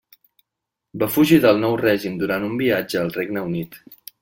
[1.03, 3.81] Va fugir del nou règim durant un viatge al Regne Unit.